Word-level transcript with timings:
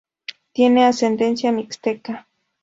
Tiene 0.51 0.85
ascendencia 0.87 1.51
mixteca. 1.51 2.27